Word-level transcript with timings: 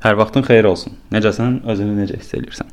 Hər 0.00 0.16
vaxtın 0.16 0.46
xeyir 0.46 0.64
olsun. 0.64 0.94
Necəsən? 1.12 1.58
Özünü 1.68 1.98
necə 1.98 2.16
hiss 2.16 2.32
edirsən? 2.32 2.70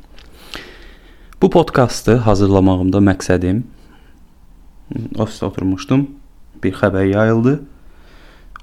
Bu 1.42 1.50
podkastı 1.52 2.14
hazırlamağımda 2.24 3.02
məqsədim 3.04 3.58
ofisdə 5.20 5.50
oturmuşdum. 5.50 6.06
Bir 6.64 6.72
xəbər 6.78 7.04
yayıldı. 7.10 7.58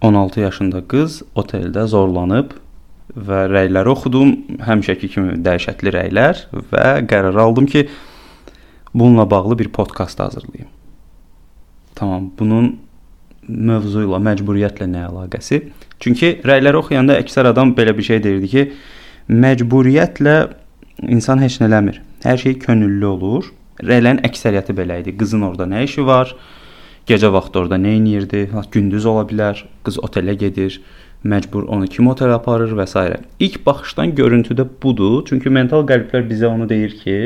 16 0.01 0.39
yaşında 0.39 0.81
qız 0.89 1.19
oteldə 1.37 1.85
zorlanıb 1.93 2.55
və 3.13 3.43
rəyləri 3.53 3.93
oxudum. 3.93 4.33
Həmişəki 4.65 5.11
kimi 5.13 5.37
dəhşətli 5.45 5.93
rəylər 5.93 6.47
və 6.73 6.87
qərar 7.05 7.37
aldım 7.45 7.69
ki, 7.69 7.85
bununla 8.93 9.29
bağlı 9.29 9.59
bir 9.59 9.69
podkast 9.77 10.19
hazırlayım. 10.19 10.73
Tamam, 11.95 12.31
bunun 12.39 12.79
mövzu 13.47 14.05
ilə, 14.05 14.19
məcburiyyətlə 14.29 14.87
nə 14.91 15.05
əlaqəsi? 15.09 15.61
Çünki 16.03 16.35
rəyləri 16.45 16.81
oxuyanda 16.81 17.17
əksər 17.21 17.51
adam 17.51 17.73
belə 17.77 17.95
bir 17.97 18.07
şey 18.07 18.21
deyirdi 18.23 18.51
ki, 18.51 18.65
məcburiyyətlə 19.31 20.35
insan 21.11 21.41
heç 21.43 21.59
nə 21.61 21.69
eləmir. 21.69 22.01
Hər 22.25 22.41
şey 22.41 22.59
könüllü 22.65 23.07
olur. 23.07 23.49
Rəylərin 23.83 24.21
əksəriyyəti 24.27 24.75
belə 24.75 25.01
idi. 25.01 25.15
Qızın 25.19 25.43
orada 25.49 25.67
nə 25.69 25.83
işi 25.85 26.05
var? 26.07 26.31
Gecə 27.07 27.29
vaxtı 27.33 27.59
orada 27.59 27.77
nə 27.77 27.97
edirdi? 27.99 28.47
Gündüz 28.71 29.05
ola 29.05 29.25
bilər. 29.29 29.65
Qız 29.85 29.99
otelə 30.01 30.33
gedir. 30.39 30.79
Məcbur 31.25 31.67
onu 31.73 31.87
kim 31.89 32.07
otelə 32.09 32.37
aparır 32.37 32.73
və 32.77 32.85
s. 32.87 33.01
İlk 33.39 33.65
baxışdan 33.65 34.15
görüntüdə 34.15 34.65
budur. 34.83 35.23
Çünki 35.27 35.49
mental 35.49 35.85
qəlblər 35.85 36.25
bizə 36.29 36.47
onu 36.47 36.69
deyir 36.69 36.95
ki, 37.01 37.17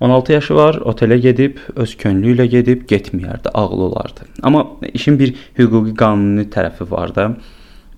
16 0.00 0.32
yaşı 0.32 0.54
var, 0.54 0.74
otelə 0.74 1.18
gedib, 1.22 1.58
öz 1.76 1.96
könlü 1.96 2.34
ilə 2.34 2.46
gedib, 2.50 2.82
getməyərdi, 2.90 3.52
ağlı 3.54 3.82
olardı. 3.88 4.26
Amma 4.42 4.66
işin 4.92 5.18
bir 5.18 5.34
hüquqi 5.58 5.94
qanuni 5.98 6.48
tərəfi 6.50 6.88
var 6.90 7.14
da 7.14 7.28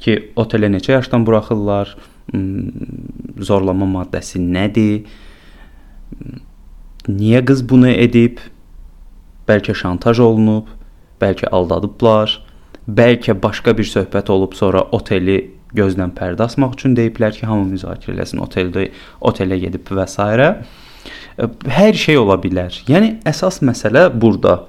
ki, 0.01 0.19
otelə 0.37 0.69
neçə 0.73 0.93
yaşdan 0.93 1.25
buraxırlar, 1.27 1.97
hmm, 2.33 3.41
zorlama 3.41 3.89
maddəsi 3.95 4.43
nədir? 4.43 5.07
Niyə 7.09 7.43
qız 7.49 7.65
bunu 7.69 7.95
edib? 7.95 8.43
Bəlkə 9.49 9.75
şantaj 9.79 10.21
olunub, 10.21 10.69
bəlkə 11.23 11.49
aldadıblar, 11.55 12.41
bəlkə 12.87 13.37
başqa 13.43 13.77
bir 13.79 13.89
söhbət 13.89 14.31
olub, 14.31 14.55
sonra 14.59 14.85
oteli 14.93 15.39
gözdən 15.77 16.13
pərdə 16.17 16.45
asmaq 16.45 16.77
üçün 16.77 16.97
deyiblər 16.99 17.33
ki, 17.37 17.47
hamı 17.49 17.71
müzakirə 17.73 18.15
eləsin, 18.19 18.43
oteldə 18.43 18.91
otelə 19.25 19.59
gedib 19.65 19.89
və 19.97 20.07
s 20.11 20.21
hər 21.37 21.97
şey 21.99 22.19
ola 22.21 22.39
bilər. 22.41 22.75
Yəni 22.89 23.19
əsas 23.29 23.61
məsələ 23.65 24.09
burada. 24.21 24.65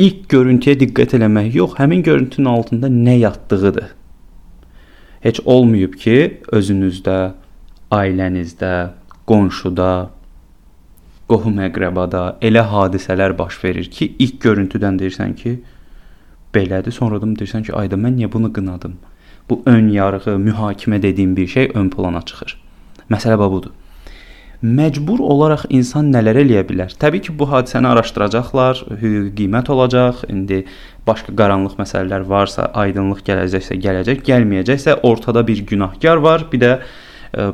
İlk 0.00 0.26
görüntüyə 0.32 0.76
diqqət 0.80 1.16
eləmək 1.16 1.54
yox, 1.56 1.76
həmin 1.80 2.02
görüntünün 2.04 2.50
altında 2.52 2.90
nə 2.92 3.16
yatdığıdır. 3.18 3.94
Heç 5.24 5.40
olmayıb 5.44 5.96
ki, 6.00 6.16
özünüzdə, 6.52 7.32
ailənizdə, 7.90 8.74
qonşuda, 9.26 10.10
qohum-əqrəbada 11.30 12.26
elə 12.44 12.66
hadisələr 12.70 13.34
baş 13.38 13.56
verir 13.64 13.88
ki, 13.90 14.12
ilk 14.18 14.36
görüntüdən 14.44 15.00
deyirsən 15.00 15.32
ki, 15.40 15.56
belədir, 16.54 16.92
sonradan 16.92 17.32
deyirsən 17.40 17.64
ki, 17.66 17.72
ayda 17.72 17.96
mən 17.96 18.20
niyə 18.20 18.30
bunu 18.32 18.52
qınadım? 18.52 19.00
Bu 19.48 19.62
ön 19.66 19.88
yarğı, 19.88 20.36
mühakimə 20.42 21.02
dediyim 21.02 21.36
bir 21.36 21.46
şey 21.46 21.72
ön 21.74 21.88
plana 21.90 22.22
çıxır. 22.22 22.56
Məsələ 23.10 23.38
budur 23.50 23.72
məcbur 24.62 25.20
olaraq 25.20 25.66
insan 25.74 26.08
nələr 26.14 26.40
eləyə 26.42 26.62
bilər? 26.68 26.94
Təbii 27.00 27.24
ki, 27.26 27.34
bu 27.38 27.48
hadisəni 27.50 27.88
araşdıracaqlar, 27.90 28.84
hüquqi 29.02 29.34
qiymət 29.40 29.70
olacaq. 29.72 30.24
İndi 30.32 30.62
başqa 31.06 31.34
qaranlıq 31.36 31.76
məsələlər 31.80 32.24
varsa, 32.28 32.70
aydınlıq 32.74 33.22
gələcəksə, 33.26 33.76
gələcək, 33.82 34.24
gəlməyəcəksə, 34.26 35.00
ortada 35.06 35.44
bir 35.46 35.62
günahkar 35.68 36.22
var. 36.24 36.46
Bir 36.52 36.62
də 36.62 36.72
e, 37.36 37.50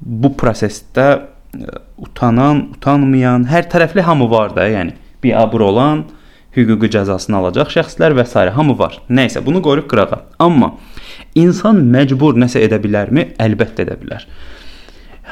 bu 0.00 0.34
prosesdə 0.38 1.08
e, 1.16 1.64
utanan, 2.04 2.68
utanmayan, 2.76 3.48
hər 3.50 3.70
tərəfli 3.72 4.04
hamı 4.06 4.30
var 4.30 4.54
da, 4.56 4.68
yəni 4.68 4.96
biabır 5.24 5.66
olan 5.72 6.04
hüquqi 6.56 6.90
cəzasını 6.94 7.40
alacaq 7.40 7.72
şəxslər 7.72 8.14
və 8.18 8.26
s. 8.26 8.46
hamı 8.54 8.78
var. 8.78 9.00
Nəysə, 9.10 9.44
bunu 9.44 9.62
qoyuruq 9.62 9.88
qırağa. 9.90 10.22
Amma 10.38 10.74
insan 11.34 11.82
məcbur 11.92 12.38
nəsə 12.38 12.62
edə 12.66 12.80
bilərmi? 12.82 13.32
Əlbəttə 13.38 13.86
edə 13.86 13.98
bilər. 14.00 14.26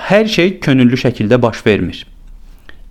Hər 0.06 0.28
şey 0.30 0.52
könüllü 0.62 0.94
şəkildə 1.02 1.40
baş 1.42 1.64
vermir. 1.66 2.04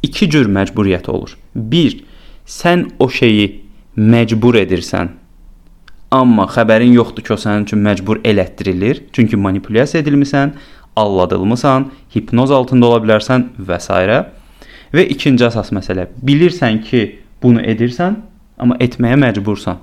İki 0.03 0.27
cür 0.33 0.49
məcburiyyət 0.51 1.05
olur. 1.07 1.37
1. 1.55 2.01
Sən 2.43 2.89
o 2.99 3.07
şeyi 3.07 3.45
məcbur 3.95 4.57
edirsən. 4.59 5.13
Amma 6.11 6.43
xəbərin 6.51 6.91
yoxdur 6.91 7.23
ki, 7.23 7.31
o 7.31 7.37
sənin 7.39 7.63
üçün 7.63 7.79
məcbur 7.87 8.19
elətdirilir. 8.27 8.99
Çünki 9.15 9.39
manipulyasiya 9.39 10.03
edilmisən, 10.03 10.51
aldadılmısan, 10.95 11.87
hipnoz 12.15 12.51
altında 12.51 12.91
ola 12.91 12.99
bilərsən 13.05 13.47
və 13.63 13.79
s. 13.79 14.19
Və 14.91 15.07
ikinci 15.15 15.47
əsas 15.47 15.71
məsələ, 15.71 16.09
bilirsən 16.19 16.83
ki, 16.83 17.05
bunu 17.43 17.63
edirsən, 17.63 18.19
amma 18.59 18.75
etməyə 18.83 19.15
məcbursan. 19.23 19.79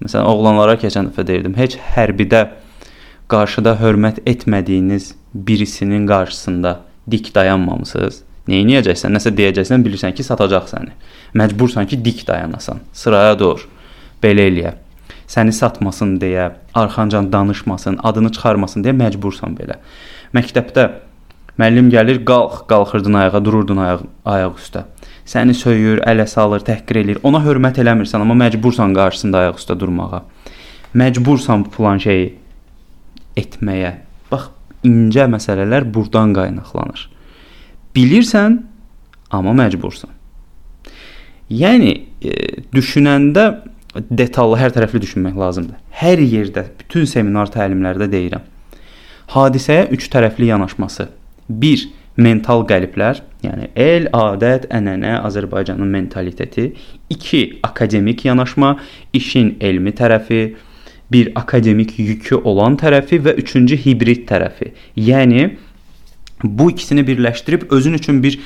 Məsələn, 0.00 0.32
oğlanlara 0.32 0.80
keçən 0.80 1.12
dəfə 1.12 1.28
deyirdim, 1.28 1.60
heç 1.60 1.76
hərbidə 1.92 2.46
qarşıda 3.30 3.76
hörmət 3.80 4.20
etmədiyiniz 4.26 5.14
birisinin 5.34 6.06
qarşısında 6.06 6.80
dik 7.10 7.34
dayanmamısınız. 7.34 8.22
Nə 8.50 8.62
edəcəksən? 8.64 9.14
Nəsə 9.14 9.30
deyəcəksən, 9.36 9.84
bilirsən 9.86 10.14
ki, 10.16 10.24
satacaq 10.26 10.66
səni. 10.70 10.94
Məcbursan 11.38 11.86
ki, 11.86 12.00
dik 12.04 12.24
dayanasan. 12.26 12.80
Sıraya 12.92 13.36
dur. 13.38 13.66
Belə 14.22 14.48
eləyə. 14.50 14.72
Səni 15.30 15.52
satmasın 15.54 16.16
deyə, 16.18 16.48
arxancan 16.74 17.28
danışmasın, 17.32 18.00
adını 18.02 18.32
çıxarmasın 18.34 18.82
deyə 18.82 18.96
məcbursan 18.98 19.54
belə. 19.58 19.78
Məktəbdə 20.34 20.88
müəllim 21.60 21.92
gəlir, 21.92 22.24
qalx, 22.26 22.64
qalxırdın 22.72 23.20
ayağa, 23.20 23.44
dururdun 23.44 23.84
ayaq 23.84 24.02
ayaq 24.34 24.58
üstə. 24.58 24.84
Səni 25.30 25.54
söyür, 25.54 26.02
ələ 26.10 26.26
salır, 26.26 26.64
təhqir 26.66 27.04
eləyir. 27.04 27.22
Ona 27.22 27.38
hörmət 27.44 27.78
eləmirsən, 27.84 28.24
amma 28.24 28.34
məcbursan 28.42 28.96
qarşısında 28.96 29.44
ayaq 29.44 29.62
üstə 29.62 29.78
durmağa. 29.78 30.24
Məcbursan 30.98 31.62
bu 31.64 31.70
plan 31.76 32.02
şeyi 32.02 32.39
etməyə. 33.38 33.94
Bax, 34.30 34.50
incə 34.86 35.26
məsələlər 35.30 35.86
burdan 35.94 36.34
qaynaqlanır. 36.36 37.06
Bilirsən, 37.96 38.60
amma 39.34 39.54
məcbursan. 39.58 40.12
Yəni 41.50 41.92
e, 42.22 42.34
düşünəndə 42.74 43.46
detallı, 44.10 44.58
hər 44.60 44.74
tərəfli 44.74 45.00
düşünmək 45.02 45.38
lazımdır. 45.38 45.78
Hər 46.00 46.22
yerdə, 46.22 46.68
bütün 46.78 47.08
seminar 47.10 47.50
təlimlərdə 47.50 48.06
deyirəm. 48.10 48.44
Hadisəyə 49.34 49.88
üç 49.94 50.06
tərəfli 50.12 50.50
yanaşması. 50.50 51.08
1. 51.50 51.88
Mental 52.20 52.64
qəliblər, 52.68 53.22
yəni 53.42 53.70
el, 53.78 54.08
adət, 54.14 54.66
ənənə, 54.74 55.16
Azərbaycanın 55.26 55.90
mentaliteti. 55.90 56.72
2. 57.10 57.60
Akademik 57.66 58.24
yanaşma, 58.26 58.74
işin 59.16 59.54
elmi 59.60 59.94
tərəfi, 59.96 60.42
bir 61.12 61.32
akademik 61.34 61.98
yükü 61.98 62.36
olan 62.44 62.76
tərəfi 62.78 63.18
və 63.24 63.34
üçüncü 63.42 63.76
hibrid 63.84 64.26
tərəfi. 64.28 64.72
Yəni 64.96 65.56
bu 66.42 66.70
ikisini 66.70 67.06
birləşdirib 67.06 67.70
özün 67.72 67.98
üçün 67.98 68.22
bir 68.22 68.38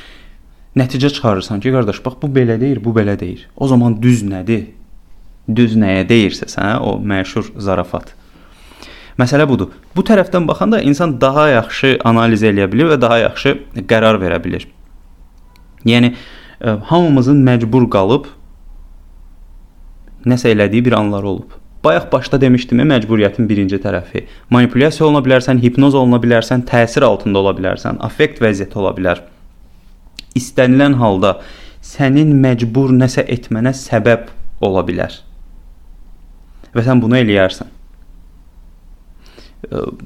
nəticə 0.76 1.10
çıxarırsan 1.12 1.60
ki, 1.60 1.72
qardaş, 1.74 2.00
bax 2.04 2.18
bu 2.22 2.32
belə 2.34 2.58
deyir, 2.60 2.80
bu 2.84 2.94
belə 2.96 3.18
deyir. 3.20 3.46
O 3.56 3.68
zaman 3.68 4.00
düz 4.02 4.24
nədir? 4.26 4.66
Düz 5.54 5.76
nəyə 5.76 6.06
deyirsə 6.08 6.48
sən, 6.48 6.78
o 6.80 6.96
məşhur 6.98 7.52
zarafat. 7.60 8.14
Məsələ 9.20 9.46
budur. 9.46 9.74
Bu 9.94 10.02
tərəfdən 10.02 10.48
baxanda 10.48 10.80
insan 10.82 11.20
daha 11.20 11.48
yaxşı 11.52 11.98
analiz 12.04 12.42
eləyə 12.42 12.66
bilir 12.72 12.88
və 12.94 13.00
daha 13.00 13.20
yaxşı 13.28 13.58
qərar 13.90 14.18
verə 14.22 14.40
bilir. 14.42 14.66
Yəni 15.86 16.14
e, 16.14 16.74
hamımızın 16.90 17.44
məcbur 17.46 17.86
qalıb 17.92 18.26
nəsə 20.26 20.50
elədiyi 20.56 20.84
bir 20.88 20.96
anlar 20.98 21.22
olub. 21.22 21.52
Bayaq 21.84 22.08
başda 22.12 22.40
demişdim, 22.40 22.80
məcburiyyətin 22.88 23.48
birinci 23.48 23.76
tərəfi. 23.82 24.24
Manipulyasiya 24.50 25.06
oluna 25.06 25.20
bilərsən, 25.26 25.60
hipnoz 25.60 25.94
oluna 25.94 26.16
bilərsən, 26.22 26.64
təsir 26.68 27.04
altında 27.04 27.42
ola 27.42 27.52
bilərsən, 27.58 28.00
affekt 28.04 28.40
vəziyyəti 28.40 28.80
ola 28.80 28.94
bilər. 28.96 29.20
İstənilən 30.38 30.96
halda 31.00 31.36
sənin 31.84 32.32
məcbur 32.40 32.94
nəsə 32.96 33.26
etmənə 33.36 33.74
səbəb 33.76 34.30
ola 34.64 34.84
bilər. 34.86 35.18
Və 36.74 36.86
sən 36.86 37.02
bunu 37.04 37.20
eləyərsən. 37.20 37.68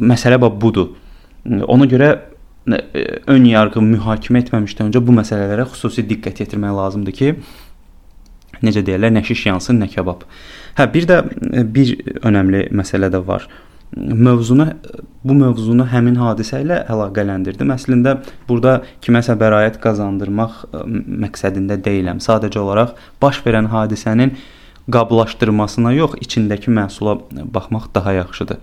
Məsələ 0.02 0.40
bax 0.42 0.58
budur. 0.60 0.90
Ona 1.46 1.86
görə 1.88 2.10
ön 3.30 3.46
yarğı 3.48 3.80
mühakimə 3.80 4.42
etməmişdən 4.44 4.90
öncə 4.90 5.00
bu 5.04 5.14
məsələlərə 5.16 5.64
xüsusi 5.70 6.04
diqqət 6.10 6.42
yetirmək 6.42 6.74
lazımdır 6.76 7.16
ki, 7.16 7.30
necə 8.66 8.82
deyirlər, 8.84 9.14
nə 9.14 9.22
şiş 9.24 9.46
yansın, 9.48 9.80
nə 9.80 9.88
kabab. 9.92 10.26
Hə, 10.78 10.86
bir 10.94 11.08
də 11.10 11.22
e, 11.58 11.64
bir 11.74 11.96
önəmli 12.28 12.68
məsələ 12.78 13.10
də 13.10 13.18
var. 13.26 13.48
Mövzunu 13.96 14.68
bu 15.26 15.34
mövzunu 15.34 15.86
həmin 15.90 16.18
hadisə 16.20 16.60
ilə 16.62 16.84
əlaqələndirdim. 16.92 17.72
Əslində 17.74 18.18
burada 18.48 18.76
kiməsə 19.02 19.34
bəraət 19.40 19.80
qazandırmaq 19.82 20.60
e, 20.68 20.84
məqsədində 21.24 21.80
deyiləm. 21.82 22.22
Sadəcə 22.22 22.62
olaraq 22.62 22.94
baş 23.22 23.42
verən 23.46 23.72
hadisənin 23.72 24.36
qablaşdırmasına 24.94 25.92
yox, 25.96 26.14
içindəki 26.24 26.70
məhsula 26.72 27.18
baxmaq 27.54 27.90
daha 27.94 28.12
yaxşıdır. 28.22 28.58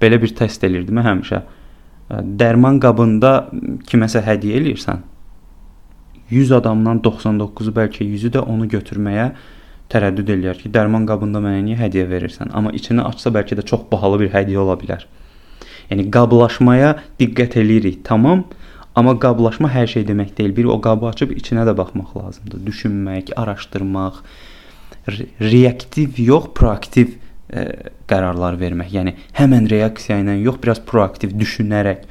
belə 0.00 0.20
bir 0.22 0.34
test 0.36 0.64
elirdim 0.64 0.98
həmişə. 1.00 1.42
Dərman 2.40 2.80
qabında 2.82 3.30
kiməsə 3.90 4.20
hədiyyə 4.26 4.58
eləyirsən. 4.60 4.98
100 6.30 6.52
adamdan 6.58 7.00
99-u 7.06 7.72
bəlkə 7.72 8.04
100-ü 8.04 8.32
də 8.34 8.42
onu 8.42 8.66
götürməyə 8.68 9.30
tərəddüd 9.92 10.32
eləyər 10.34 10.60
ki, 10.62 10.70
dərman 10.74 11.06
qabında 11.08 11.40
mənə 11.42 11.62
niyə 11.66 11.78
hədiyyə 11.84 12.06
verirsən? 12.10 12.50
Amma 12.56 12.72
içini 12.74 13.04
açsa 13.04 13.30
bəlkə 13.34 13.58
də 13.58 13.64
çox 13.70 13.86
bahalı 13.90 14.24
bir 14.24 14.32
hədiyyə 14.34 14.62
ola 14.64 14.76
bilər. 14.80 15.06
Yəni 15.90 16.08
qablaşmaya 16.14 16.96
diqqət 17.20 17.58
eləyirik, 17.62 18.00
tamam, 18.06 18.44
amma 18.98 19.14
qablaşma 19.22 19.70
hər 19.70 19.86
şey 19.92 20.06
demək 20.08 20.34
deyil. 20.38 20.54
Bir 20.56 20.70
o 20.74 20.80
qabı 20.82 21.10
açıb 21.12 21.36
içinə 21.36 21.66
də 21.68 21.76
baxmaq 21.78 22.16
lazımdır. 22.18 22.64
Düşünmək, 22.66 23.30
araşdırmaq, 23.38 24.22
reaktiv 25.40 26.18
yox, 26.18 26.50
proaktiv 26.58 27.14
ə, 27.14 27.62
e, 27.62 27.92
qərarlar 28.10 28.58
vermək. 28.58 28.90
Yəni 28.98 29.14
həmin 29.38 29.68
reaksiya 29.70 30.18
ilə 30.24 30.38
yox, 30.40 30.58
biraz 30.64 30.82
proaktiv 30.88 31.36
düşünərək, 31.38 32.06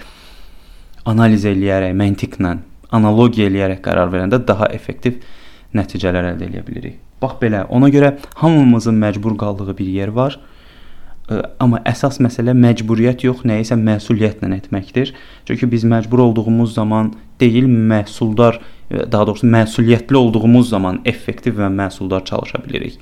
analiz 1.12 1.44
eləyərək, 1.50 1.96
məntiqlə, 2.00 2.56
analogiya 2.96 3.50
eləyərək 3.52 3.82
qərar 3.84 4.14
verəndə 4.14 4.40
daha 4.48 4.72
effektiv 4.78 5.20
nəticələr 5.76 6.32
əldə 6.32 6.48
edə 6.48 6.64
bilirik. 6.66 7.02
Bax 7.26 7.40
belə. 7.42 7.66
Ona 7.74 7.90
görə 7.90 8.16
hamımızın 8.42 9.02
məcbur 9.02 9.38
qaldığı 9.42 9.78
bir 9.78 9.90
yer 10.00 10.14
var. 10.14 10.38
Amma 11.60 11.80
əsas 11.90 12.20
məsələ 12.22 12.54
məcburiyyət 12.54 13.26
yox, 13.26 13.42
nəyisə 13.50 13.78
məsuliyyətlə 13.82 14.52
etməkdir. 14.60 15.14
Çünki 15.50 15.70
biz 15.72 15.84
məcbur 15.90 16.22
olduğumuz 16.28 16.76
zaman 16.76 17.16
deyil, 17.42 17.66
məhsuldar, 17.66 18.60
daha 18.92 19.28
doğrusu 19.28 19.48
məsuliyyətli 19.50 20.16
olduğumuz 20.22 20.70
zaman 20.70 21.02
effektiv 21.06 21.58
və 21.58 21.72
məhsuldar 21.74 22.26
çalışa 22.30 22.62
bilirik. 22.68 23.00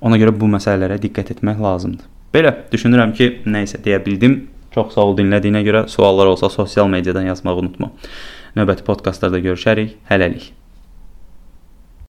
Ona 0.00 0.16
görə 0.16 0.32
bu 0.40 0.48
məsələlərə 0.48 0.96
diqqət 1.02 1.34
etmək 1.36 1.60
lazımdır. 1.60 2.06
Belə 2.32 2.54
düşünürəm 2.72 3.12
ki, 3.18 3.28
nə 3.48 3.66
isə 3.66 3.80
deyə 3.84 4.00
bildim. 4.04 4.46
Çox 4.72 4.94
sağ 4.94 5.10
ol 5.10 5.16
dinlədiyinə 5.18 5.64
görə. 5.66 5.86
Suallar 5.88 6.30
olsa 6.32 6.48
sosial 6.52 6.88
mediadan 6.92 7.28
yazmağı 7.28 7.64
unutma. 7.64 7.90
Növbəti 8.56 8.88
podkastlarda 8.88 9.42
görüşərik. 9.44 9.98
Hələlik. 10.08 10.52